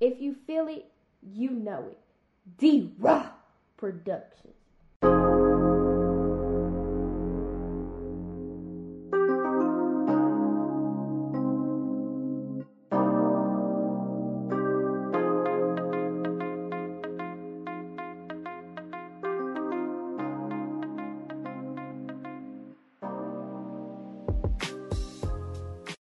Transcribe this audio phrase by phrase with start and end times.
[0.00, 0.86] If you feel it,
[1.22, 1.98] you know it.
[2.56, 3.30] D Raw
[3.76, 4.54] Productions.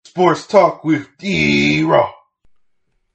[0.05, 2.14] Sports Talk with D Raw.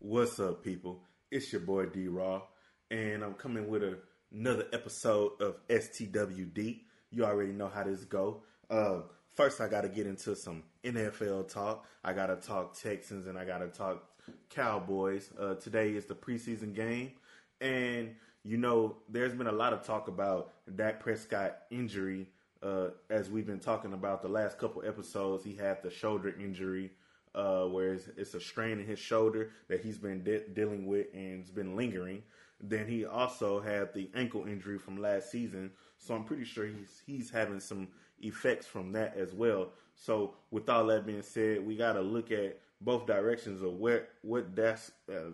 [0.10, 1.04] What's up, people?
[1.30, 2.42] It's your boy D Raw,
[2.90, 4.00] and I'm coming with a,
[4.34, 6.80] another episode of STWD.
[7.12, 8.42] You already know how this go.
[8.72, 9.02] Uh,
[9.36, 11.86] first, I got to get into some NFL talk.
[12.04, 14.04] I got to talk Texans, and I got to talk
[14.50, 15.30] Cowboys.
[15.40, 17.12] Uh, today is the preseason game,
[17.62, 22.30] and you know there's been a lot of talk about Dak Prescott injury
[22.62, 26.92] uh, as we've been talking about the last couple episodes, he had the shoulder injury,
[27.36, 31.08] uh, where it's, it's, a strain in his shoulder that he's been de- dealing with
[31.14, 32.24] and it's been lingering.
[32.62, 37.02] Then he also had the ankle injury from last season, so I'm pretty sure he's
[37.06, 37.88] he's having some
[38.20, 39.70] effects from that as well.
[39.96, 44.10] So with all that being said, we got to look at both directions of what
[44.24, 45.32] what that's uh,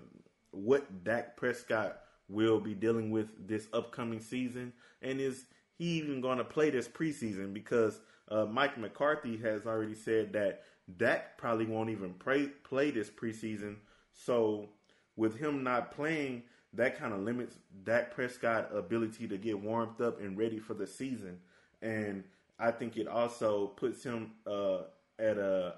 [0.52, 5.46] what Dak Prescott will be dealing with this upcoming season, and is
[5.78, 8.00] he even going to play this preseason because
[8.30, 10.64] uh, Mike McCarthy has already said that
[10.98, 13.78] Dak probably won't even play, play this preseason.
[14.14, 14.70] So
[15.16, 20.20] with him not playing, that kind of limits Dak Prescott's ability to get warmed up
[20.20, 21.40] and ready for the season.
[21.82, 22.24] And
[22.60, 24.80] I think it also puts him uh,
[25.20, 25.76] at a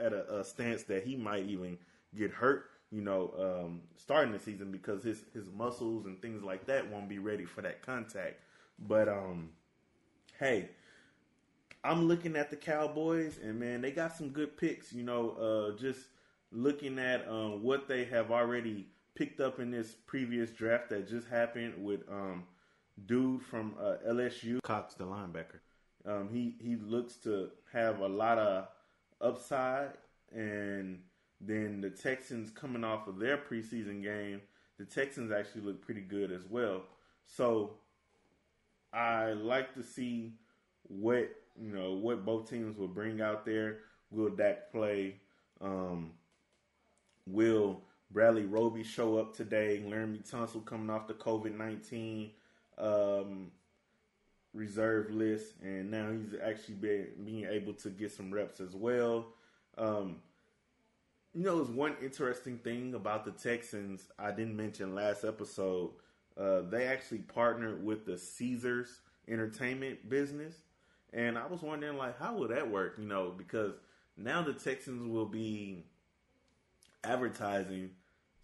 [0.00, 1.78] at a, a, stance that he might even
[2.16, 2.64] get hurt.
[2.90, 7.08] You know, um, starting the season because his his muscles and things like that won't
[7.08, 8.40] be ready for that contact.
[8.78, 9.50] But um,
[10.38, 10.70] hey,
[11.84, 14.92] I'm looking at the Cowboys, and man, they got some good picks.
[14.92, 16.00] You know, uh, just
[16.50, 21.28] looking at um, what they have already picked up in this previous draft that just
[21.28, 22.44] happened with um,
[23.06, 25.60] dude from uh, LSU, Cox, the linebacker.
[26.06, 28.68] Um, he he looks to have a lot of
[29.20, 29.90] upside,
[30.32, 31.00] and
[31.40, 34.40] then the Texans coming off of their preseason game,
[34.78, 36.82] the Texans actually look pretty good as well.
[37.26, 37.74] So
[38.92, 40.34] I like to see
[40.88, 41.30] what
[41.60, 43.78] you know what both teams will bring out there.
[44.10, 45.16] Will Dak play?
[45.60, 46.12] Um,
[47.26, 49.82] will Bradley Roby show up today?
[49.84, 52.30] Laremy Tunsil coming off the COVID nineteen
[52.78, 53.50] um,
[54.52, 59.26] reserve list, and now he's actually been being able to get some reps as well.
[59.76, 60.16] Um,
[61.34, 65.90] you know, there's one interesting thing about the Texans I didn't mention last episode
[66.36, 70.54] uh, they actually partnered with the Caesars Entertainment business,
[71.14, 72.96] and I was wondering like how would that work?
[72.98, 73.74] You know, because
[74.16, 75.84] now the Texans will be
[77.02, 77.90] advertising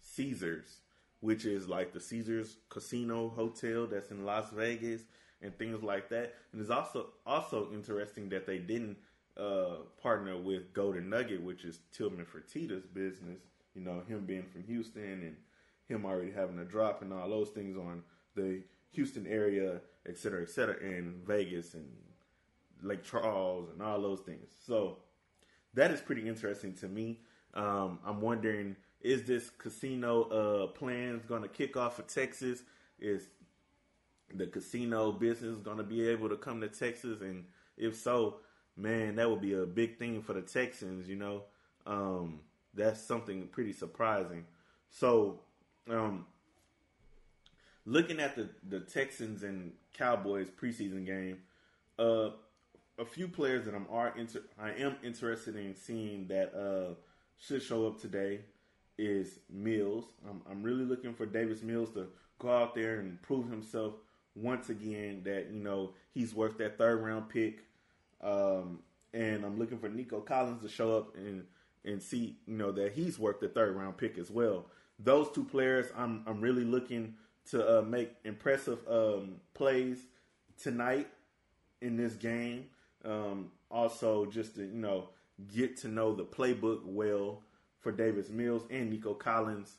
[0.01, 0.79] Caesars,
[1.19, 5.01] which is like the Caesars Casino Hotel that's in Las Vegas
[5.41, 6.33] and things like that.
[6.51, 8.97] And it's also also interesting that they didn't
[9.37, 13.39] uh, partner with Golden Nugget, which is Tillman Fertitta's business.
[13.73, 15.35] You know, him being from Houston and
[15.87, 18.03] him already having a drop and all those things on
[18.35, 21.87] the Houston area, et cetera, et cetera, and Vegas and
[22.81, 24.49] Lake Charles and all those things.
[24.65, 24.97] So
[25.73, 27.19] that is pretty interesting to me.
[27.53, 32.63] Um, I'm wondering, is this casino uh, plans going to kick off for Texas?
[32.99, 33.27] Is
[34.33, 37.21] the casino business going to be able to come to Texas?
[37.21, 37.45] And
[37.77, 38.37] if so,
[38.77, 41.07] man, that would be a big thing for the Texans.
[41.07, 41.43] You know,
[41.85, 42.39] um,
[42.73, 44.45] that's something pretty surprising.
[44.89, 45.39] So
[45.89, 46.25] um,
[47.85, 51.39] looking at the, the Texans and Cowboys preseason game,
[51.97, 52.29] uh,
[53.01, 56.93] a few players that I'm are inter- I am interested in seeing that uh,
[57.37, 58.41] should show up today
[58.97, 60.05] is Mills.
[60.29, 62.07] I'm, I'm really looking for Davis Mills to
[62.39, 63.95] go out there and prove himself
[64.35, 67.65] once again that you know he's worth that third round pick.
[68.21, 68.79] Um,
[69.13, 71.45] and I'm looking for Nico Collins to show up and
[71.83, 74.67] and see you know that he's worth the third round pick as well
[75.03, 77.15] those two players, I'm I'm really looking
[77.49, 79.99] to uh, make impressive um, plays
[80.61, 81.07] tonight
[81.81, 82.65] in this game.
[83.03, 85.09] Um, also, just to you know
[85.53, 87.41] get to know the playbook well
[87.79, 89.77] for Davis Mills and Nico Collins.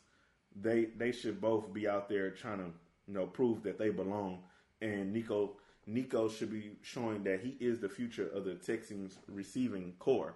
[0.61, 2.71] They they should both be out there trying to
[3.07, 4.43] you know prove that they belong.
[4.81, 9.95] And Nico Nico should be showing that he is the future of the Texans receiving
[9.99, 10.35] core.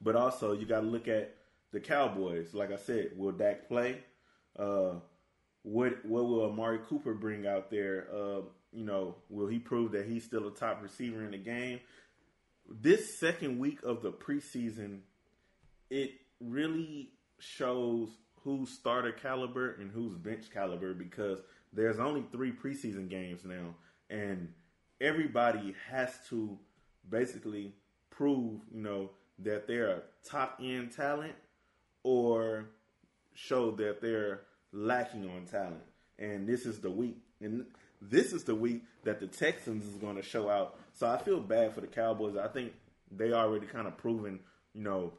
[0.00, 1.34] But also, you got to look at
[1.72, 2.54] the Cowboys.
[2.54, 3.98] Like I said, will Dak play?
[4.58, 4.94] Uh,
[5.62, 8.08] what what will Amari Cooper bring out there?
[8.14, 8.40] Uh,
[8.72, 11.80] you know, will he prove that he's still a top receiver in the game?
[12.68, 15.00] This second week of the preseason,
[15.90, 18.08] it really shows
[18.42, 21.38] who's starter caliber and who's bench caliber because
[21.72, 23.74] there's only three preseason games now,
[24.10, 24.52] and
[25.00, 26.58] everybody has to
[27.08, 27.74] basically
[28.10, 29.10] prove, you know,
[29.40, 31.34] that they're a top end talent
[32.02, 32.70] or
[33.34, 34.42] show that they're
[34.72, 35.82] lacking on talent.
[36.18, 37.66] And this is the week, and
[38.10, 40.78] this is the week that the Texans is going to show out.
[40.92, 42.36] So I feel bad for the Cowboys.
[42.36, 42.72] I think
[43.10, 44.40] they already kind of proven,
[44.74, 45.12] you know,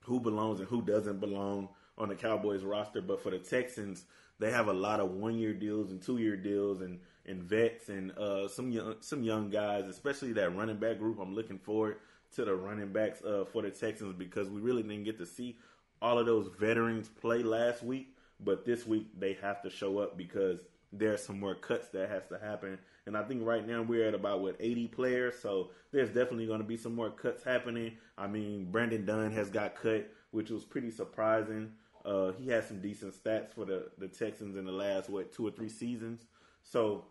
[0.00, 1.68] who belongs and who doesn't belong
[1.98, 3.00] on the Cowboys roster.
[3.00, 4.04] But for the Texans,
[4.38, 7.88] they have a lot of one year deals and two year deals and, and vets
[7.88, 11.18] and uh, some young some young guys, especially that running back group.
[11.20, 11.98] I'm looking forward
[12.34, 15.56] to the running backs uh, for the Texans because we really didn't get to see
[16.00, 18.16] all of those veterans play last week.
[18.40, 20.58] But this week they have to show up because
[20.92, 22.78] there's some more cuts that has to happen.
[23.06, 26.60] And I think right now we're at about what 80 players, so there's definitely going
[26.60, 27.96] to be some more cuts happening.
[28.16, 31.72] I mean, Brandon Dunn has got cut, which was pretty surprising.
[32.04, 35.46] Uh, he had some decent stats for the the Texans in the last what two
[35.46, 36.26] or three seasons.
[36.62, 37.04] So,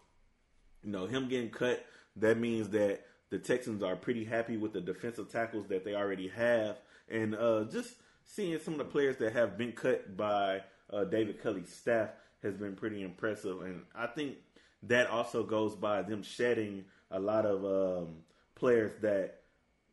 [0.84, 1.86] you know, him getting cut
[2.18, 6.28] that means that the Texans are pretty happy with the defensive tackles that they already
[6.28, 6.78] have,
[7.10, 7.96] and uh, just
[8.26, 10.62] seeing some of the players that have been cut by
[10.92, 12.10] uh, David Culley's staff
[12.44, 14.38] has been pretty impressive, and I think
[14.84, 18.16] that also goes by them shedding a lot of um,
[18.56, 19.42] players that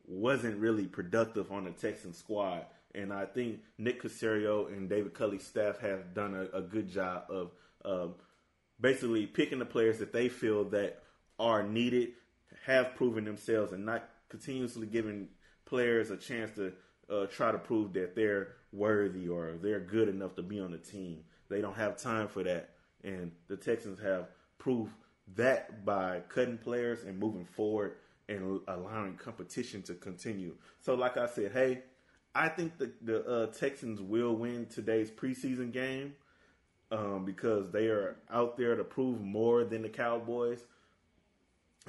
[0.06, 2.65] wasn't really productive on the Texan squad.
[2.95, 7.25] And I think Nick Caserio and David Culley's staff have done a, a good job
[7.29, 7.50] of
[7.85, 8.15] um,
[8.81, 11.03] basically picking the players that they feel that
[11.39, 12.11] are needed,
[12.65, 15.29] have proven themselves, and not continuously giving
[15.67, 16.73] players a chance to
[17.11, 20.79] uh, try to prove that they're worthy or they're good enough to be on the
[20.79, 21.21] team.
[21.49, 22.71] They don't have time for that.
[23.05, 24.29] And the Texans have
[24.59, 24.93] proved
[25.37, 27.97] that by cutting players and moving forward
[28.29, 30.55] and allowing competition to continue.
[30.81, 31.83] So, like I said, hey,
[32.35, 36.15] I think the, the uh, Texans will win today's preseason game
[36.91, 40.61] um, because they are out there to prove more than the Cowboys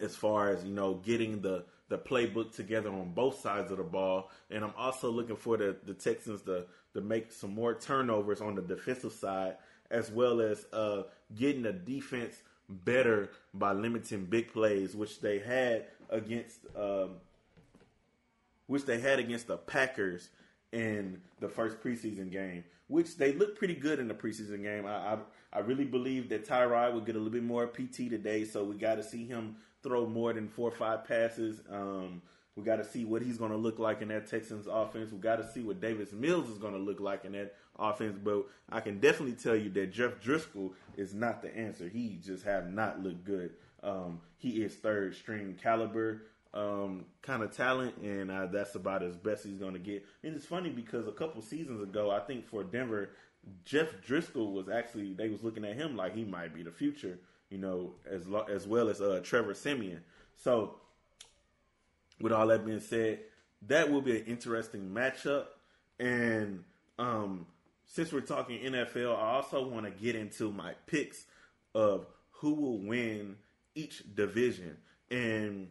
[0.02, 3.84] as far as, you know, getting the, the playbook together on both sides of the
[3.84, 4.32] ball.
[4.50, 8.56] And I'm also looking for the, the Texans to to make some more turnovers on
[8.56, 9.56] the defensive side,
[9.92, 11.04] as well as uh,
[11.36, 17.12] getting the defense better by limiting big plays, which they had against um,
[18.68, 20.30] which they had against the Packers
[20.72, 24.86] in the first preseason game, which they looked pretty good in the preseason game.
[24.86, 25.18] I I,
[25.52, 28.76] I really believe that Tyrod will get a little bit more PT today, so we
[28.76, 31.62] got to see him throw more than four or five passes.
[31.72, 32.22] Um,
[32.56, 35.12] we got to see what he's going to look like in that Texans offense.
[35.12, 38.18] We got to see what Davis Mills is going to look like in that offense.
[38.22, 41.88] But I can definitely tell you that Jeff Driskel is not the answer.
[41.88, 43.52] He just have not looked good.
[43.82, 46.24] Um, he is third string caliber
[46.54, 50.06] um, kind of talent, and uh, that's about as best he's going to get.
[50.24, 53.12] And it's funny because a couple seasons ago, I think for Denver,
[53.66, 57.20] Jeff Driskel was actually they was looking at him like he might be the future,
[57.50, 60.02] you know, as lo- as well as uh, Trevor Siemian.
[60.36, 60.76] So
[62.20, 63.20] with all that being said,
[63.68, 65.46] that will be an interesting matchup.
[66.00, 66.64] And
[66.98, 67.46] um,
[67.86, 71.26] since we're talking NFL, I also want to get into my picks
[71.76, 73.36] of who will win
[73.76, 74.78] each division.
[75.12, 75.70] And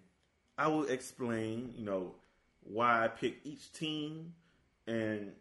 [0.56, 2.14] I will explain, you know,
[2.62, 4.34] why I pick each team
[4.86, 5.32] and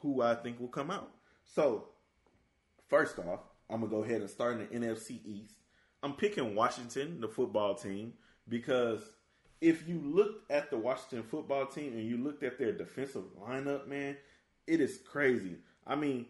[0.00, 1.10] who I think will come out.
[1.44, 1.88] So,
[2.88, 3.40] first off,
[3.70, 5.54] I'm going to go ahead and start in the NFC East.
[6.02, 8.14] I'm picking Washington, the football team,
[8.48, 9.00] because
[9.62, 13.86] if you looked at the Washington football team and you looked at their defensive lineup,
[13.86, 14.16] man,
[14.66, 15.58] it is crazy.
[15.86, 16.26] I mean,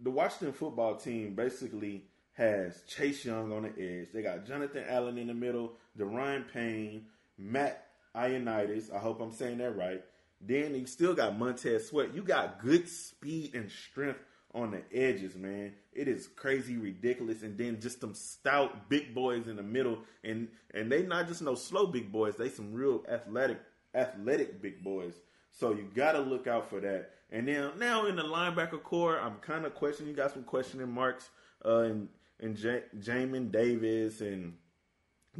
[0.00, 4.08] the Washington football team basically has Chase Young on the edge.
[4.14, 7.04] They got Jonathan Allen in the middle, Da'Ron Payne,
[7.36, 7.86] Matt
[8.16, 8.94] Ioannidis.
[8.94, 10.02] I hope I'm saying that right.
[10.40, 12.14] Then you still got Montez Sweat.
[12.14, 14.20] You got good speed and strength
[14.54, 15.72] on the edges, man.
[15.92, 17.42] It is crazy ridiculous.
[17.42, 19.98] And then just some stout big boys in the middle.
[20.24, 23.60] And and they not just no slow big boys, they some real athletic
[23.94, 25.14] athletic big boys.
[25.50, 27.10] So you gotta look out for that.
[27.30, 30.10] And now now in the linebacker core, I'm kind of questioning.
[30.10, 31.30] You got some questioning marks
[31.64, 32.08] uh, and
[32.40, 34.54] and J- Jamin Davis and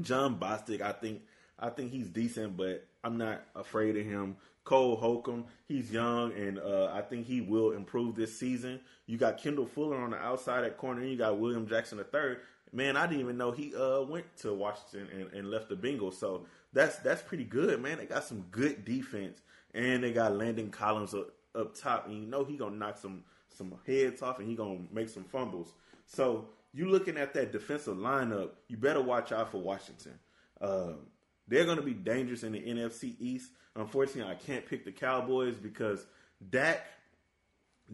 [0.00, 0.80] Jon Bostic.
[0.80, 1.22] I think
[1.58, 4.36] I think he's decent, but I'm not afraid of him.
[4.68, 5.46] Cole Holcomb.
[5.66, 8.80] He's young, and uh, I think he will improve this season.
[9.06, 11.00] You got Kendall Fuller on the outside at corner.
[11.00, 12.36] And you got William Jackson III.
[12.74, 16.14] Man, I didn't even know he uh, went to Washington and, and, left the Bengals.
[16.14, 16.44] So
[16.74, 17.96] that's that's pretty good, man.
[17.96, 19.40] They got some good defense,
[19.72, 23.24] and they got Landon Collins up, up top, and you know he gonna knock some
[23.48, 25.72] some heads off, and he gonna make some fumbles.
[26.04, 26.44] So
[26.74, 30.18] you looking at that defensive lineup, you better watch out for Washington.
[30.60, 31.06] Um,
[31.48, 33.50] they're going to be dangerous in the NFC East.
[33.74, 36.06] Unfortunately, I can't pick the Cowboys because
[36.50, 36.84] Dak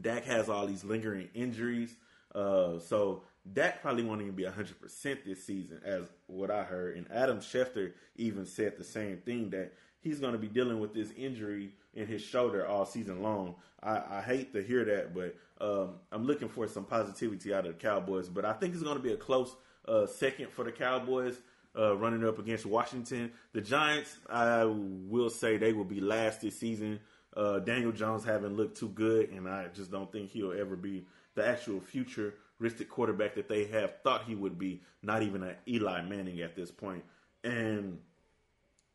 [0.00, 1.94] Dak has all these lingering injuries.
[2.34, 6.96] Uh, so Dak probably won't even be 100% this season, as what I heard.
[6.96, 10.94] And Adam Schefter even said the same thing that he's going to be dealing with
[10.94, 13.54] this injury in his shoulder all season long.
[13.82, 17.78] I, I hate to hear that, but um, I'm looking for some positivity out of
[17.78, 18.28] the Cowboys.
[18.28, 19.54] But I think it's going to be a close
[19.86, 21.38] uh, second for the Cowboys.
[21.76, 23.32] Uh, running up against Washington.
[23.52, 27.00] The Giants, I will say they will be last this season.
[27.36, 31.04] Uh, Daniel Jones haven't looked too good, and I just don't think he'll ever be
[31.34, 34.82] the actual futuristic quarterback that they have thought he would be.
[35.02, 37.02] Not even an Eli Manning at this point.
[37.42, 37.98] And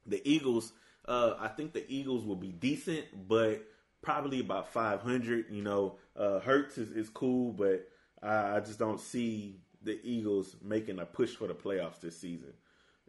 [0.05, 0.71] the Eagles,
[1.05, 3.67] uh, I think the Eagles will be decent, but
[4.01, 5.47] probably about 500.
[5.49, 7.87] You know, uh, Hurts is, is cool, but
[8.21, 12.53] I just don't see the Eagles making a push for the playoffs this season.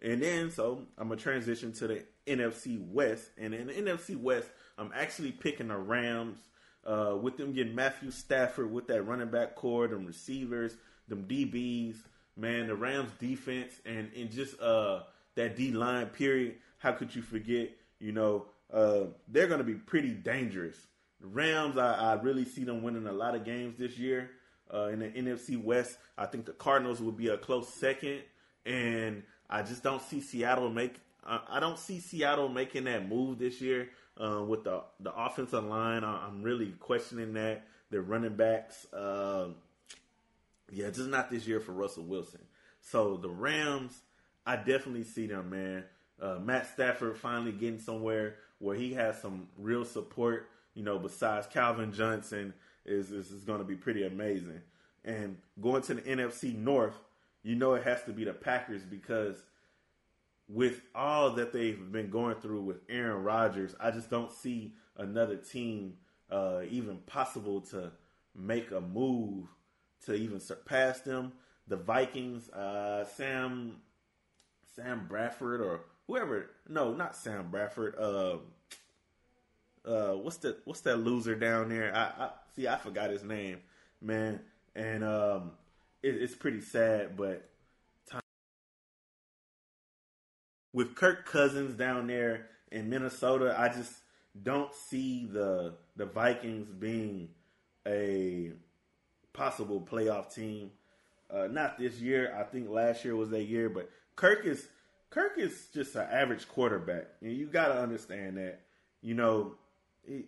[0.02, 4.48] And then, so I'm gonna transition to the NFC West, and in the NFC West,
[4.78, 6.38] I'm actually picking the Rams.
[6.82, 10.74] Uh, with them getting Matthew Stafford with that running back core, them receivers,
[11.08, 11.96] them DBs,
[12.36, 15.02] man, the Rams defense, and and just uh
[15.34, 16.56] that D line period.
[16.78, 17.70] How could you forget?
[17.98, 20.76] You know, uh, they're to be pretty dangerous.
[21.20, 24.30] The Rams, I, I, really see them winning a lot of games this year.
[24.72, 28.22] Uh, in the NFC West, I think the Cardinals will be a close second,
[28.64, 30.94] and I just don't see Seattle make.
[31.26, 36.04] I don't see Seattle making that move this year uh, with the the offensive line.
[36.04, 37.66] I, am really questioning that.
[37.90, 39.48] Their running backs, uh,
[40.70, 42.40] yeah, just not this year for Russell Wilson.
[42.80, 43.98] So the Rams,
[44.46, 45.84] I definitely see them, man.
[46.22, 50.48] Uh, Matt Stafford finally getting somewhere where he has some real support.
[50.74, 52.54] You know, besides Calvin Johnson,
[52.84, 54.60] is is, is going to be pretty amazing.
[55.04, 56.96] And going to the NFC North,
[57.42, 59.42] you know it has to be the Packers because
[60.48, 65.36] with all that they've been going through with Aaron Rodgers, I just don't see another
[65.36, 65.94] team
[66.30, 67.92] uh, even possible to
[68.34, 69.46] make a move
[70.06, 71.32] to even surpass them.
[71.68, 73.76] The Vikings, uh, Sam
[74.74, 76.50] Sam Bradford or whoever.
[76.68, 77.96] No, not Sam Bradford.
[77.96, 78.38] Uh,
[79.84, 81.94] uh, what's the what's that loser down there?
[81.94, 82.66] I, I see.
[82.66, 83.58] I forgot his name,
[84.00, 84.40] man.
[84.74, 85.52] And um,
[86.02, 87.48] it, it's pretty sad, but
[88.10, 88.22] time.
[90.72, 93.92] with Kirk Cousins down there in Minnesota, I just
[94.40, 97.30] don't see the the Vikings being
[97.86, 98.52] a
[99.32, 100.70] possible playoff team.
[101.30, 102.34] Uh, not this year.
[102.36, 104.66] I think last year was that year, but Kirk is
[105.10, 108.60] Kirk is just an average quarterback, and you got to understand that.
[109.02, 109.54] You know,
[110.06, 110.26] he,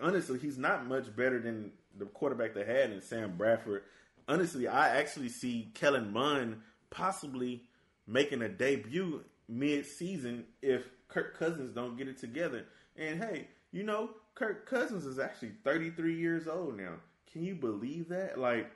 [0.00, 3.82] honestly, he's not much better than the quarterback they had in Sam Bradford.
[4.26, 7.64] Honestly, I actually see Kellen Mond possibly
[8.06, 12.66] making a debut mid-season if Kirk Cousins don't get it together.
[12.96, 16.94] And hey, you know, Kirk Cousins is actually 33 years old now.
[17.32, 18.38] Can you believe that?
[18.38, 18.70] Like,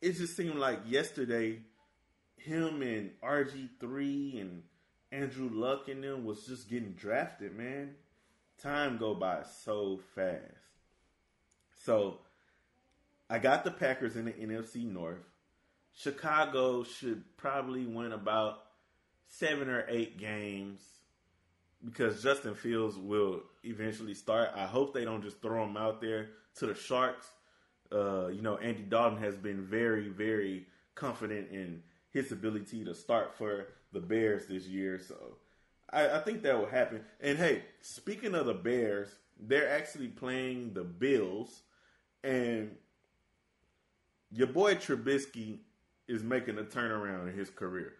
[0.00, 1.60] it just seemed like yesterday
[2.36, 4.62] him and RG3 and
[5.10, 7.94] Andrew Luck and them was just getting drafted, man.
[8.62, 10.42] Time go by so fast.
[11.84, 12.20] So
[13.28, 15.24] I got the Packers in the NFC North.
[15.92, 18.62] Chicago should probably win about
[19.28, 20.80] seven or eight games
[21.84, 24.50] because Justin Fields will eventually start.
[24.54, 27.26] I hope they don't just throw him out there to the Sharks.
[27.90, 33.34] Uh, you know, Andy Dalton has been very, very confident in his ability to start
[33.36, 35.00] for the Bears this year.
[35.00, 35.36] So
[35.92, 37.02] I, I think that will happen.
[37.20, 41.62] And hey, speaking of the Bears, they're actually playing the Bills,
[42.24, 42.76] and
[44.30, 45.58] your boy Trubisky
[46.08, 47.94] is making a turnaround in his career.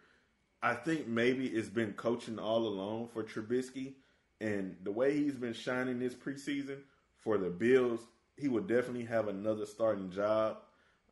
[0.62, 3.94] I think maybe it's been coaching all along for Trubisky,
[4.40, 6.78] and the way he's been shining this preseason
[7.18, 8.00] for the Bills,
[8.36, 10.58] he would definitely have another starting job.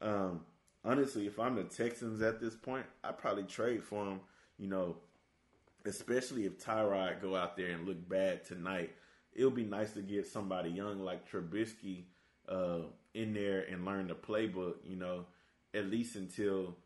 [0.00, 0.40] Um,
[0.84, 4.20] honestly, if I'm the Texans at this point, I'd probably trade for him.
[4.58, 4.96] You know,
[5.84, 8.92] especially if Tyrod go out there and look bad tonight.
[9.32, 12.04] It would be nice to get somebody young like Trubisky
[12.48, 12.82] uh,
[13.14, 14.74] in there and learn the playbook.
[14.84, 15.26] You know,
[15.72, 16.76] at least until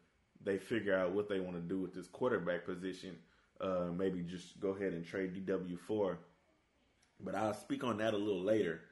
[0.43, 3.17] they figure out what they want to do with this quarterback position.
[3.61, 6.19] Uh, maybe just go ahead and trade DW four.
[7.21, 8.83] But I'll speak on that a little later.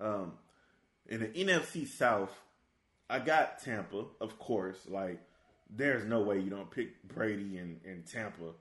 [0.00, 0.32] Um,
[1.08, 2.32] in the NFC South,
[3.08, 4.78] I got Tampa, of course.
[4.88, 5.20] Like,
[5.70, 8.52] there's no way you don't pick Brady and, in Tampa.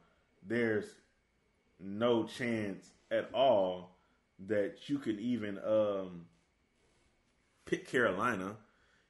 [0.46, 0.86] There's
[1.80, 3.96] no chance at all
[4.48, 6.26] that you could even um,
[7.66, 8.56] pick Carolina.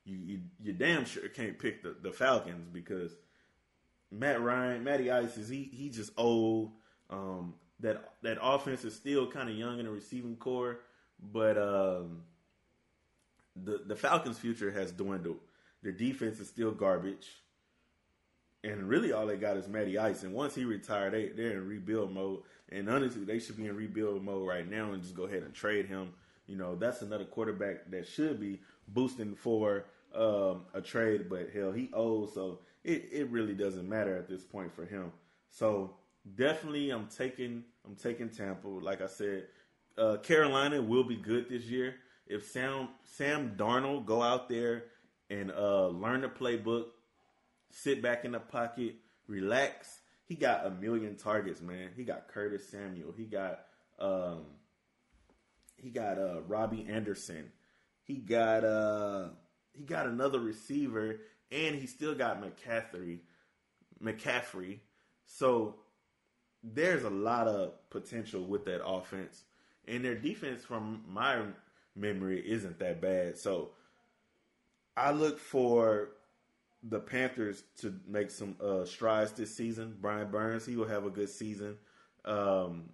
[0.05, 3.12] You, you you damn sure can't pick the, the Falcons because
[4.12, 6.71] Matt Ryan, Matty Ice is he he just old.
[7.09, 10.79] Um, that that offense is still kind of young in the receiving core,
[11.19, 12.24] but um,
[13.55, 15.39] the the Falcons' future has dwindled.
[15.83, 17.27] Their defense is still garbage,
[18.63, 20.24] and really all they got is Matty Ice.
[20.24, 22.41] And once he retired, they they're in rebuild mode.
[22.69, 25.53] And honestly, they should be in rebuild mode right now and just go ahead and
[25.53, 26.13] trade him.
[26.47, 31.71] You know, that's another quarterback that should be boosting for um, a trade, but hell,
[31.71, 35.11] he owes, so it, it really doesn't matter at this point for him.
[35.49, 35.95] So
[36.35, 38.67] definitely, I'm taking I'm taking Tampa.
[38.67, 39.47] Like I said,
[39.97, 41.95] uh, Carolina will be good this year
[42.27, 44.85] if Sam Sam Darnold go out there
[45.29, 46.85] and uh, learn the playbook,
[47.71, 48.95] sit back in the pocket,
[49.27, 49.99] relax.
[50.25, 51.89] He got a million targets, man.
[51.95, 53.13] He got Curtis Samuel.
[53.15, 53.59] He got
[53.99, 54.45] um,
[55.95, 57.51] got uh, Robbie Anderson.
[58.03, 59.29] He got uh,
[59.73, 61.21] he got another receiver,
[61.51, 63.19] and he still got McCaffrey.
[64.03, 64.79] McCaffrey.
[65.25, 65.75] So
[66.63, 69.43] there's a lot of potential with that offense,
[69.87, 71.41] and their defense, from my
[71.95, 73.37] memory, isn't that bad.
[73.37, 73.71] So
[74.95, 76.09] I look for
[76.83, 79.95] the Panthers to make some uh, strides this season.
[79.99, 81.77] Brian Burns, he will have a good season.
[82.23, 82.89] Um,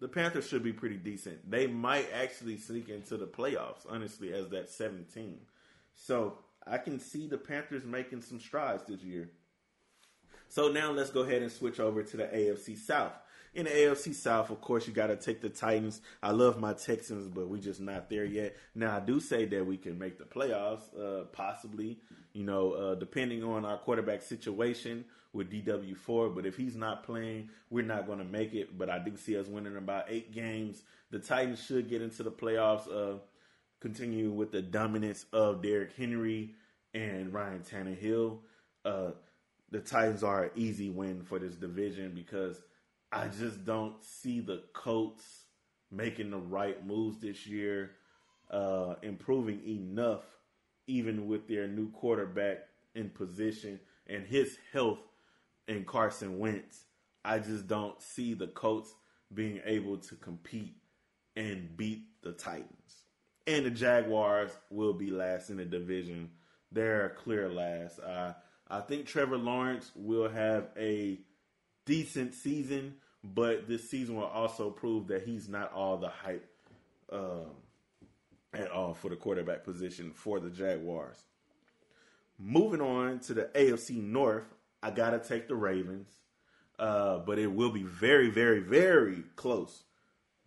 [0.00, 1.48] the Panthers should be pretty decent.
[1.48, 5.38] They might actually sneak into the playoffs, honestly, as that 17.
[5.94, 9.30] So I can see the Panthers making some strides this year.
[10.48, 13.12] So now let's go ahead and switch over to the AFC South.
[13.52, 16.00] In the AFC South, of course, you got to take the Titans.
[16.22, 18.54] I love my Texans, but we just not there yet.
[18.76, 21.98] Now, I do say that we can make the playoffs, uh, possibly,
[22.32, 26.32] you know, uh, depending on our quarterback situation with DW4.
[26.32, 28.78] But if he's not playing, we're not going to make it.
[28.78, 30.82] But I do see us winning about eight games.
[31.10, 33.18] The Titans should get into the playoffs, uh,
[33.80, 36.54] continue with the dominance of Derrick Henry
[36.94, 38.38] and Ryan Tannehill.
[38.84, 39.10] Uh,
[39.72, 42.60] the Titans are an easy win for this division because
[43.12, 45.44] I just don't see the Colts
[45.90, 47.92] making the right moves this year,
[48.50, 50.22] uh, improving enough,
[50.86, 52.58] even with their new quarterback
[52.94, 55.00] in position and his health
[55.66, 56.84] and Carson Wentz.
[57.24, 58.94] I just don't see the Colts
[59.34, 60.76] being able to compete
[61.36, 63.04] and beat the Titans.
[63.46, 66.30] And the Jaguars will be last in the division.
[66.72, 67.98] They're clear last.
[67.98, 68.34] Uh,
[68.68, 71.18] I think Trevor Lawrence will have a
[71.84, 76.48] decent season, but this season will also prove that he's not all the hype
[77.12, 77.50] um,
[78.54, 81.24] at all for the quarterback position for the Jaguars.
[82.38, 84.46] Moving on to the AFC North,
[84.82, 86.08] I gotta take the Ravens,
[86.78, 89.84] uh, but it will be very, very, very close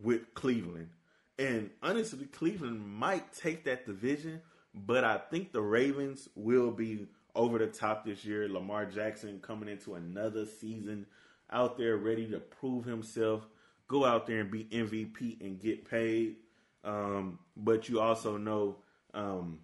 [0.02, 0.89] with Cleveland.
[1.38, 4.41] And honestly, Cleveland might take that division,
[4.74, 8.48] but I think the Ravens will be over the top this year.
[8.48, 11.06] Lamar Jackson coming into another season
[11.51, 13.47] out there ready to prove himself.
[13.88, 16.38] Go out there and be MVP and get paid.
[16.84, 18.77] Um, but you also know
[19.13, 19.60] um,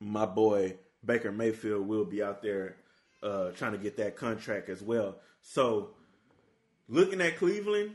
[0.00, 2.76] my boy Baker Mayfield will be out there
[3.22, 5.16] uh, trying to get that contract as well.
[5.42, 5.90] So
[6.88, 7.94] looking at Cleveland,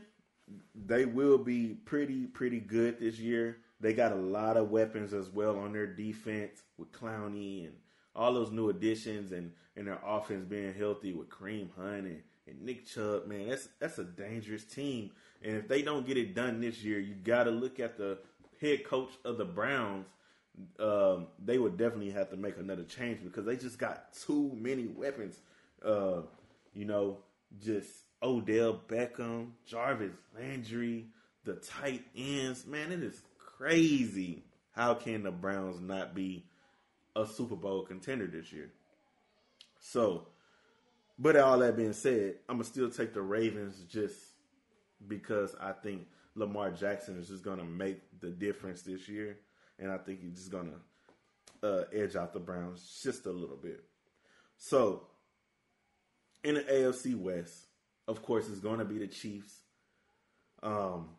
[0.74, 3.58] they will be pretty pretty good this year.
[3.80, 7.74] They got a lot of weapons as well on their defense with Clowney and
[8.14, 12.62] all those new additions and, and their offense being healthy with Kareem Hunt and, and
[12.62, 15.10] Nick Chubb, man, that's that's a dangerous team.
[15.42, 18.18] And if they don't get it done this year, you got to look at the
[18.60, 20.06] head coach of the Browns.
[20.78, 24.86] Um, they would definitely have to make another change because they just got too many
[24.86, 25.40] weapons.
[25.84, 26.22] Uh,
[26.72, 27.18] you know,
[27.62, 27.90] just
[28.22, 31.06] Odell Beckham, Jarvis Landry,
[31.44, 32.66] the tight ends.
[32.66, 34.44] Man, it is crazy.
[34.72, 36.44] How can the Browns not be
[37.16, 38.70] a Super Bowl contender this year.
[39.80, 40.26] So,
[41.18, 44.16] but all that being said, I'm gonna still take the Ravens just
[45.06, 49.38] because I think Lamar Jackson is just gonna make the difference this year,
[49.78, 50.78] and I think he's just gonna
[51.62, 53.84] uh, edge out the Browns just a little bit.
[54.56, 55.06] So,
[56.42, 57.66] in the AFC West,
[58.06, 59.60] of course, it's to be the Chiefs.
[60.62, 61.10] Um,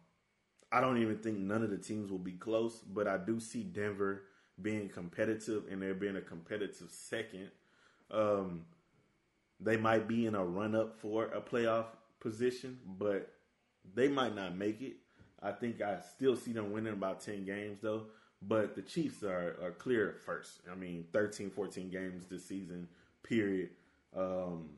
[0.72, 3.64] I don't even think none of the teams will be close, but I do see
[3.64, 4.24] Denver
[4.62, 7.50] being competitive and there being a competitive second.
[8.12, 8.66] Um,
[9.60, 11.86] they might be in a run up for a playoff
[12.20, 13.32] position, but
[13.94, 14.98] they might not make it.
[15.42, 18.08] I think I still see them winning about 10 games though.
[18.42, 20.62] But the Chiefs are, are clear first.
[20.72, 22.88] I mean, 13, 14 games this season,
[23.24, 23.70] period.
[24.16, 24.70] Um,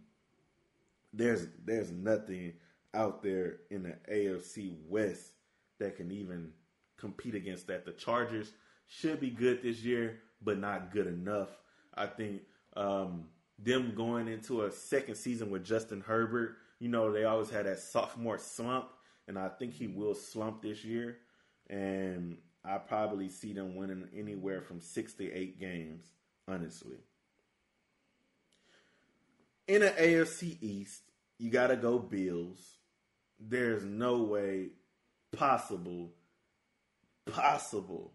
[1.12, 2.54] there's there's nothing
[2.94, 5.32] out there in the AFC West
[5.80, 6.52] that can even
[6.98, 7.86] compete against that.
[7.86, 8.52] The Chargers
[8.86, 11.50] should be good this year, but not good enough.
[11.94, 12.42] I think
[12.76, 13.26] um,
[13.60, 17.80] them going into a second season with Justin Herbert, you know, they always had that
[17.80, 18.90] sophomore slump,
[19.28, 21.18] and I think he will slump this year.
[21.70, 26.06] And I probably see them winning anywhere from six to eight games,
[26.48, 26.98] honestly.
[29.68, 31.02] In the AFC East,
[31.38, 32.78] you got to go Bills.
[33.40, 34.70] There's no way
[35.36, 36.12] possible,
[37.26, 38.14] possible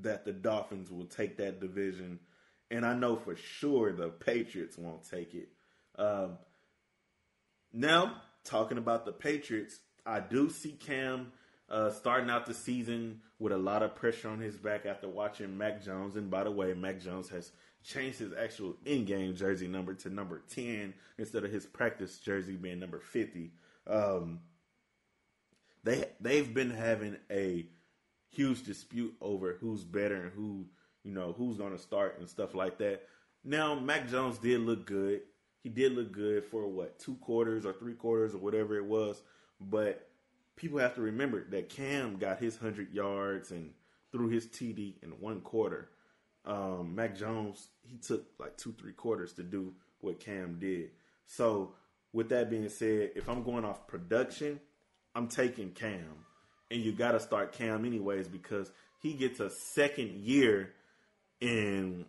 [0.00, 2.18] that the Dolphins will take that division.
[2.70, 5.48] And I know for sure the Patriots won't take it.
[5.96, 6.38] Um,
[7.72, 11.32] now, talking about the Patriots, I do see Cam
[11.68, 15.56] uh, starting out the season with a lot of pressure on his back after watching
[15.56, 16.16] Mac Jones.
[16.16, 20.42] And by the way, Mac Jones has changed his actual in-game jersey number to number
[20.54, 23.52] 10 instead of his practice jersey being number 50.
[23.86, 24.40] Um,
[25.82, 27.66] they they've been having a
[28.30, 30.66] huge dispute over who's better and who
[31.04, 33.02] you know who's going to start and stuff like that.
[33.44, 35.20] Now, Mac Jones did look good.
[35.62, 39.22] He did look good for what two quarters or three quarters or whatever it was,
[39.60, 40.08] but
[40.56, 43.70] people have to remember that Cam got his 100 yards and
[44.12, 45.90] threw his TD in one quarter.
[46.44, 50.90] Um, Mac Jones, he took like two, three quarters to do what Cam did.
[51.26, 51.74] So,
[52.12, 54.60] with that being said, if I'm going off production,
[55.14, 56.24] I'm taking Cam.
[56.70, 60.70] And you got to start Cam anyways because he gets a second year
[61.44, 62.06] in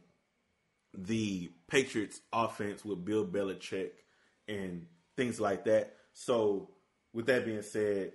[0.97, 3.91] the Patriots offense with Bill Belichick
[4.47, 4.85] and
[5.17, 5.93] things like that.
[6.13, 6.69] So,
[7.13, 8.13] with that being said,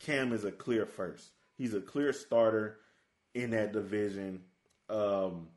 [0.00, 1.28] Cam is a clear first.
[1.58, 2.78] He's a clear starter
[3.34, 4.40] in that division.
[4.88, 5.48] Um,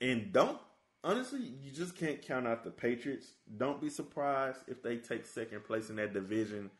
[0.00, 0.58] and don't
[1.04, 3.26] honestly, you just can't count out the Patriots.
[3.56, 6.70] Don't be surprised if they take second place in that division,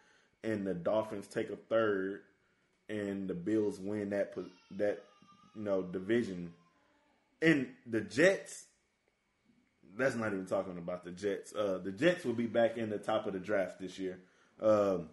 [0.42, 2.22] and the Dolphins take a third,
[2.88, 4.34] and the Bills win that
[4.72, 5.04] that
[5.54, 6.52] you know division.
[7.40, 8.66] And the Jets,
[9.96, 11.54] that's not even talking about the Jets.
[11.54, 14.18] Uh, the Jets will be back in the top of the draft this year.
[14.60, 15.08] Um,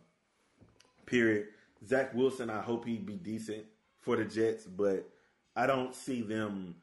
[1.06, 1.48] period.
[1.86, 3.66] Zach Wilson, I hope he'd be decent
[4.00, 5.10] for the Jets, but
[5.56, 6.76] I don't see them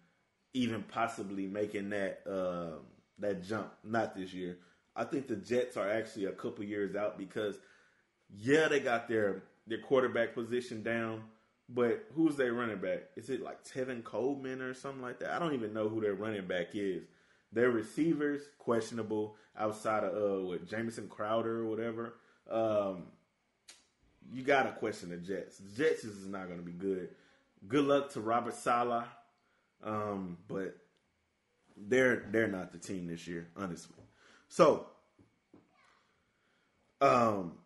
[0.54, 2.78] even possibly making that uh,
[3.18, 3.72] that jump.
[3.84, 4.58] Not this year.
[4.94, 7.56] I think the Jets are actually a couple years out because
[8.36, 11.22] yeah, they got their their quarterback position down,
[11.74, 13.04] but who's their running back?
[13.16, 15.32] Is it like Tevin Coleman or something like that?
[15.32, 17.04] I don't even know who their running back is.
[17.52, 22.14] Their receivers questionable outside of uh, what Jamison Crowder or whatever.
[22.50, 23.04] Um,
[24.32, 25.58] you gotta question the Jets.
[25.58, 27.10] The Jets is not gonna be good.
[27.68, 29.04] Good luck to Robert Saleh,
[29.82, 30.76] um, but
[31.76, 33.96] they're they're not the team this year, honestly.
[34.48, 34.86] So,
[37.00, 37.58] um,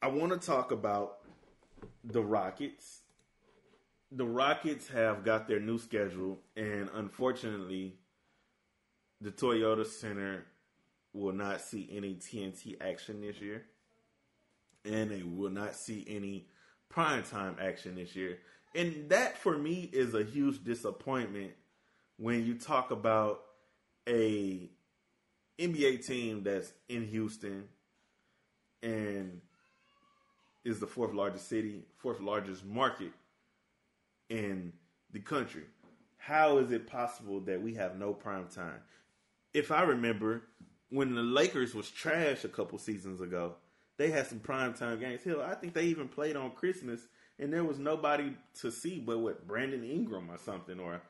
[0.00, 1.17] I want to talk about
[2.04, 3.00] the Rockets.
[4.10, 7.94] The Rockets have got their new schedule, and unfortunately,
[9.20, 10.46] the Toyota Center
[11.12, 13.64] will not see any TNT action this year
[14.84, 16.46] and they will not see any
[16.92, 18.38] primetime action this year.
[18.74, 21.52] And that for me is a huge disappointment
[22.16, 23.42] when you talk about
[24.08, 24.70] a
[25.58, 27.68] NBA team that's in Houston
[28.82, 29.40] and
[30.68, 33.12] is the fourth largest city, fourth largest market
[34.28, 34.72] in
[35.12, 35.64] the country.
[36.18, 38.80] How is it possible that we have no prime time?
[39.54, 40.42] If I remember,
[40.90, 43.54] when the Lakers was trash a couple seasons ago,
[43.96, 45.24] they had some primetime games.
[45.24, 47.00] Hell, I think they even played on Christmas,
[47.38, 51.00] and there was nobody to see but what Brandon Ingram or something or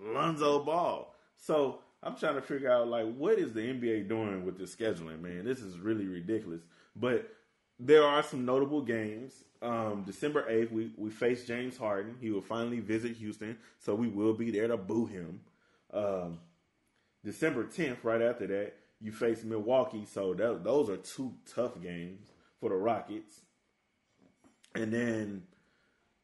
[0.00, 1.12] Lonzo Ball.
[1.36, 5.20] So I'm trying to figure out like what is the NBA doing with the scheduling,
[5.20, 5.44] man?
[5.44, 6.62] This is really ridiculous.
[6.94, 7.32] But
[7.78, 9.44] there are some notable games.
[9.60, 12.16] Um, December 8th, we, we face James Harden.
[12.20, 15.40] He will finally visit Houston, so we will be there to boo him.
[15.92, 16.38] Um,
[17.24, 22.26] December 10th, right after that, you face Milwaukee, so that, those are two tough games
[22.60, 23.40] for the Rockets.
[24.74, 25.42] And then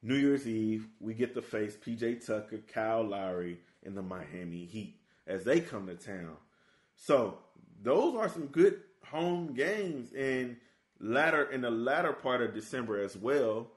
[0.02, 4.96] New Year's Eve, we get to face PJ Tucker, Kyle Lowry, and the Miami Heat
[5.26, 6.36] as they come to town.
[6.96, 7.38] So
[7.82, 10.56] those are some good home games and
[11.04, 13.68] latter in the latter part of December as well.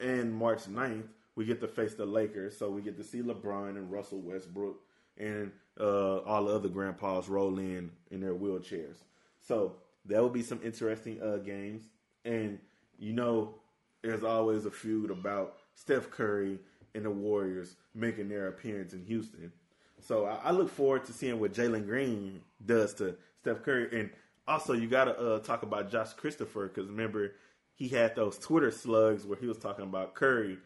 [0.00, 2.56] And March 9th, we get to face the Lakers.
[2.56, 4.76] So we get to see LeBron and Russell Westbrook
[5.18, 8.98] and uh, all the other grandpas roll in in their wheelchairs.
[9.40, 11.82] So that will be some interesting uh, games.
[12.24, 12.58] And
[12.98, 13.54] you know,
[14.02, 16.58] there's always a feud about Steph Curry
[16.94, 19.52] and the Warriors making their appearance in Houston.
[20.00, 24.00] So I, I look forward to seeing what Jalen Green does to Steph Curry.
[24.00, 24.10] And
[24.48, 27.34] also, you got to uh, talk about Josh Christopher because remember
[27.74, 30.58] he had those Twitter slugs where he was talking about Curry,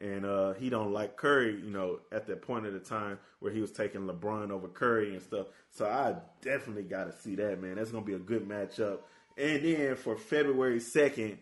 [0.00, 1.54] and uh, he don't like Curry.
[1.54, 5.14] You know, at that point of the time where he was taking LeBron over Curry
[5.14, 5.46] and stuff.
[5.70, 7.76] So I definitely got to see that man.
[7.76, 8.98] That's gonna be a good matchup.
[9.38, 11.38] And then for February 2nd,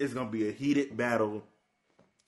[0.00, 1.44] it's going to be a heated battle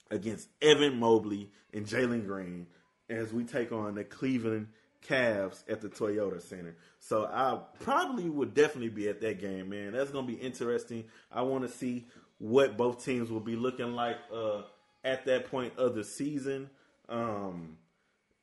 [0.09, 2.67] against Evan Mobley and Jalen Green
[3.09, 4.67] as we take on the Cleveland
[5.07, 6.75] Cavs at the Toyota Center.
[6.99, 9.93] So I probably would definitely be at that game, man.
[9.93, 11.05] That's gonna be interesting.
[11.31, 12.05] I want to see
[12.37, 14.61] what both teams will be looking like uh,
[15.03, 16.69] at that point of the season,
[17.07, 17.77] um,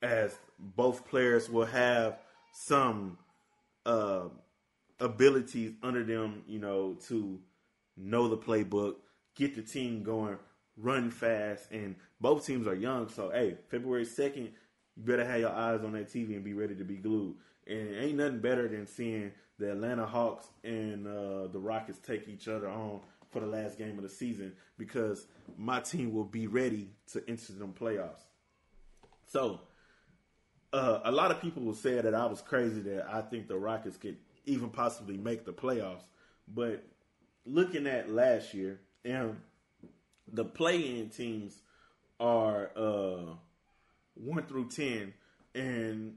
[0.03, 2.19] as both players will have
[2.53, 3.19] some
[3.85, 4.25] uh,
[5.01, 7.39] abilities under them, you know, to
[7.97, 8.97] know the playbook,
[9.35, 10.39] get the team going,
[10.77, 13.09] run fast, and both teams are young.
[13.09, 14.51] So, hey, February second,
[14.97, 17.37] you better have your eyes on that TV and be ready to be glued.
[17.67, 22.49] And ain't nothing better than seeing the Atlanta Hawks and uh, the Rockets take each
[22.49, 26.91] other on for the last game of the season because my team will be ready
[27.13, 28.23] to enter them playoffs.
[29.27, 29.61] So,
[30.73, 33.57] uh, a lot of people will say that I was crazy that I think the
[33.57, 36.05] Rockets could even possibly make the playoffs.
[36.49, 36.85] But
[37.45, 39.37] looking at last year, and
[40.33, 41.61] the play-in teams
[42.19, 43.35] are uh,
[44.17, 45.15] one through ten,
[45.55, 46.15] and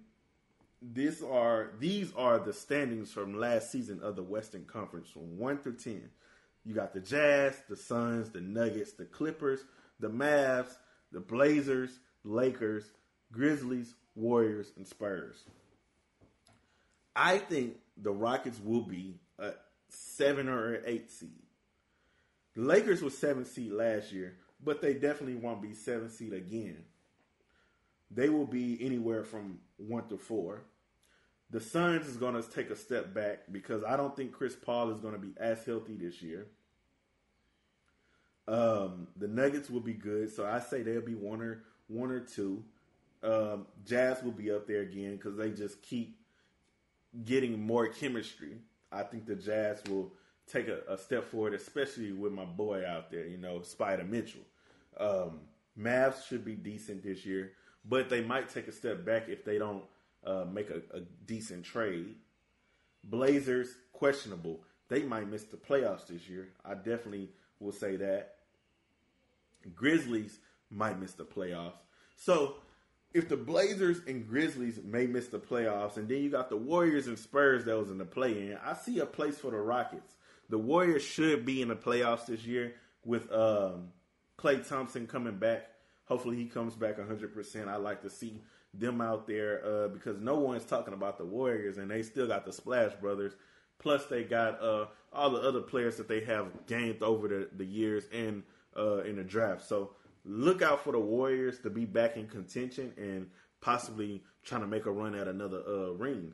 [0.82, 5.58] these are these are the standings from last season of the Western Conference from one
[5.58, 6.10] through ten.
[6.66, 9.62] You got the Jazz, the Suns, the Nuggets, the Clippers,
[10.00, 10.78] the Mavs,
[11.12, 12.86] the Blazers, Lakers,
[13.32, 15.44] Grizzlies, Warriors, and Spurs.
[17.16, 19.52] I think the Rockets will be a
[19.90, 21.44] seven or an eight seed.
[22.56, 26.84] The Lakers were seven seed last year, but they definitely won't be seven seed again.
[28.12, 30.62] They will be anywhere from one to four.
[31.52, 34.92] The Suns is going to take a step back because I don't think Chris Paul
[34.92, 36.48] is going to be as healthy this year.
[38.48, 42.20] Um, the Nuggets will be good, so I say they'll be one or one or
[42.20, 42.64] two.
[43.22, 46.18] Um, Jazz will be up there again because they just keep
[47.26, 48.58] getting more chemistry.
[48.92, 50.14] I think the Jazz will
[50.52, 54.42] take a, a, step forward, especially with my boy out there, you know, Spida Mitchell.
[54.98, 55.42] Um,
[55.78, 57.54] Mavs should be decent this year,
[57.86, 59.84] but they might take a step back if they don't
[60.26, 62.16] uh, make a, a decent trade.
[63.04, 64.62] Blazers, questionable.
[64.90, 66.50] They might miss the playoffs this year.
[66.66, 68.36] I definitely will say that.
[69.76, 70.40] Grizzlies
[70.70, 71.78] might miss the playoffs.
[72.16, 72.56] So
[73.14, 77.08] if the Blazers and Grizzlies may miss the playoffs, and then you got the Warriors
[77.08, 80.16] and Spurs that was in the play in, I see a place for the Rockets.
[80.50, 83.90] The Warriors should be in the playoffs this year with um,
[84.38, 85.70] Klay Thompson coming back.
[86.10, 87.68] Hopefully, he comes back 100%.
[87.68, 88.42] I like to see
[88.74, 92.46] them out there uh, because no one's talking about the Warriors, and they still got
[92.46, 93.34] the Splash Brothers.
[93.78, 97.66] Plus, they got uh, all the other players that they have gained over the, the
[97.66, 98.44] years and
[98.76, 99.66] uh, in the draft.
[99.66, 99.92] So
[100.26, 103.30] look out for the Warriors to be back in contention and
[103.62, 106.34] possibly trying to make a run at another uh, ring.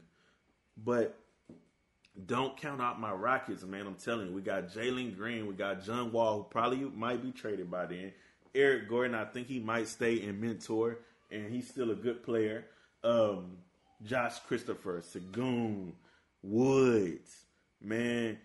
[0.77, 1.17] But
[2.25, 3.87] don't count out my Rockets, man.
[3.87, 7.31] I'm telling you, we got Jalen Green, we got John Wall, who probably might be
[7.31, 8.13] traded by then.
[8.55, 10.99] Eric Gordon, I think he might stay in mentor,
[11.31, 12.65] and he's still a good player.
[13.03, 13.57] Um,
[14.03, 15.91] Josh Christopher, Sengun,
[16.41, 17.45] Woods,
[17.81, 18.37] man,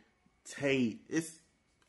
[0.44, 1.01] Tate.
[1.09, 1.38] It's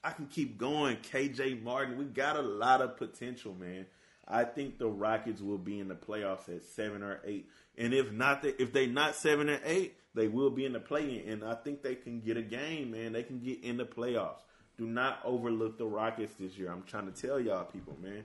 [0.03, 0.97] I can keep going.
[0.97, 3.85] KJ Martin, we got a lot of potential, man.
[4.27, 8.11] I think the Rockets will be in the playoffs at seven or eight, and if
[8.11, 11.55] not, if they not seven or eight, they will be in the play-in, And I
[11.55, 13.13] think they can get a game, man.
[13.13, 14.41] They can get in the playoffs.
[14.81, 16.71] Do not overlook the Rockets this year.
[16.71, 18.23] I'm trying to tell y'all, people, man.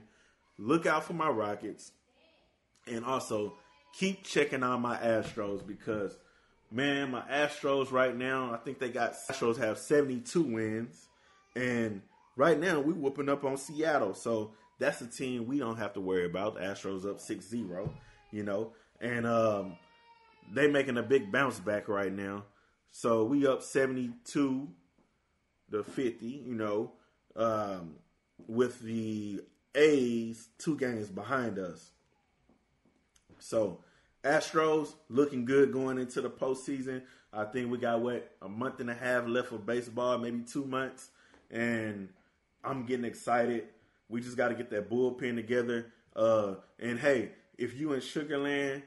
[0.57, 1.91] Look out for my Rockets,
[2.87, 3.53] and also
[3.93, 6.17] keep checking on my Astros because,
[6.71, 11.09] man, my Astros right now, I think they got Astros have 72 wins.
[11.55, 12.01] And
[12.35, 14.15] right now, we whooping up on Seattle.
[14.15, 16.55] So that's a team we don't have to worry about.
[16.55, 17.87] The Astros up 6-0,
[18.31, 18.73] you know.
[18.99, 19.77] And um,
[20.51, 22.45] they making a big bounce back right now.
[22.91, 24.69] So we up 72
[25.71, 26.91] to 50, you know,
[27.35, 27.95] um,
[28.47, 29.41] with the
[29.75, 31.91] A's two games behind us.
[33.39, 33.79] So
[34.23, 37.03] Astros looking good going into the postseason.
[37.31, 40.65] I think we got what a month and a half left of baseball, maybe two
[40.65, 41.09] months
[41.51, 42.09] and
[42.63, 43.65] I'm getting excited.
[44.09, 45.91] We just got to get that bullpen together.
[46.15, 48.83] Uh, and hey, if you in Sugarland,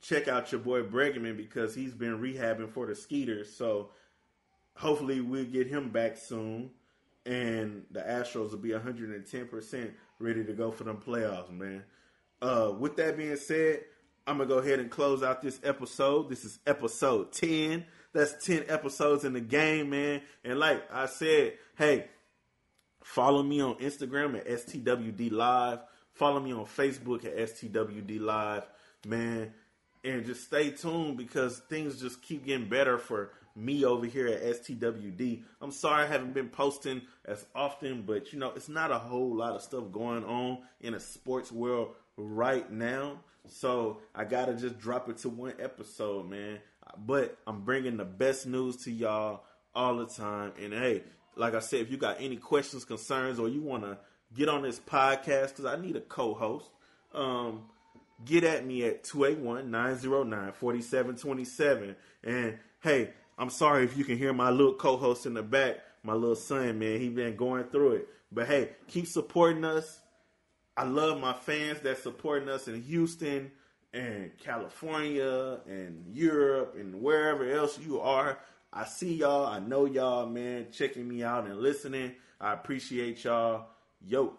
[0.00, 3.54] check out your boy Bregman because he's been rehabbing for the Skeeters.
[3.54, 3.90] So
[4.76, 6.70] hopefully we'll get him back soon,
[7.26, 11.84] and the Astros will be 110 percent ready to go for them playoffs, man.
[12.40, 13.84] Uh, with that being said,
[14.26, 16.28] I'm gonna go ahead and close out this episode.
[16.28, 17.84] This is episode 10.
[18.12, 20.22] That's 10 episodes in the game, man.
[20.44, 22.06] And like I said, hey,
[23.02, 25.80] follow me on Instagram at STWD Live.
[26.12, 28.64] Follow me on Facebook at STWD Live,
[29.06, 29.52] man.
[30.04, 34.42] And just stay tuned because things just keep getting better for me over here at
[34.42, 35.42] STWD.
[35.60, 39.34] I'm sorry I haven't been posting as often, but you know, it's not a whole
[39.34, 43.20] lot of stuff going on in a sports world right now.
[43.46, 46.58] So I gotta just drop it to one episode, man.
[46.98, 50.52] But I'm bringing the best news to y'all all the time.
[50.60, 51.02] And hey,
[51.36, 53.98] like I said, if you got any questions, concerns, or you want to
[54.34, 56.70] get on this podcast, because I need a co-host,
[57.14, 57.64] um,
[58.24, 61.94] get at me at 281-909-4727.
[62.22, 66.12] And hey, I'm sorry if you can hear my little co-host in the back, my
[66.12, 67.00] little son, man.
[67.00, 68.08] He been going through it.
[68.30, 70.00] But hey, keep supporting us.
[70.76, 73.50] I love my fans that supporting us in Houston
[73.92, 78.38] and California and Europe and wherever else you are.
[78.72, 79.46] I see y'all.
[79.46, 82.12] I know y'all, man, checking me out and listening.
[82.40, 83.66] I appreciate y'all.
[84.04, 84.34] Yo.